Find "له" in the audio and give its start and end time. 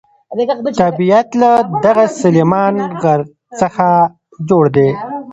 1.41-1.51